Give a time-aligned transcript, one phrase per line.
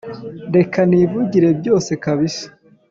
[0.55, 2.45] reka nivugire byose kabisa